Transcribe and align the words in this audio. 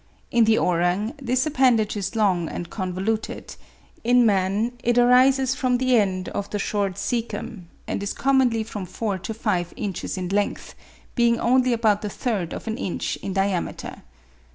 In 0.31 0.45
the 0.45 0.57
orang 0.57 1.13
this 1.21 1.45
appendage 1.45 1.95
is 1.95 2.15
long 2.15 2.49
and 2.49 2.71
convoluted: 2.71 3.55
in 4.03 4.25
man 4.25 4.71
it 4.83 4.97
arises 4.97 5.53
from 5.53 5.77
the 5.77 5.95
end 5.95 6.27
of 6.29 6.49
the 6.49 6.57
short 6.57 6.93
caecum, 6.95 7.65
and 7.87 8.01
is 8.01 8.11
commonly 8.11 8.63
from 8.63 8.87
four 8.87 9.19
to 9.19 9.31
five 9.35 9.75
inches 9.77 10.17
in 10.17 10.29
length, 10.29 10.73
being 11.13 11.39
only 11.39 11.71
about 11.71 12.01
the 12.01 12.09
third 12.09 12.51
of 12.51 12.65
an 12.65 12.77
inch 12.79 13.15
in 13.17 13.33
diameter. 13.33 14.01